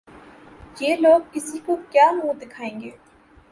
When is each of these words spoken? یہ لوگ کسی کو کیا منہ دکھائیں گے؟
یہ 0.79 0.95
لوگ 0.95 1.19
کسی 1.31 1.59
کو 1.65 1.75
کیا 1.91 2.09
منہ 2.11 2.39
دکھائیں 2.41 2.79
گے؟ 2.81 2.91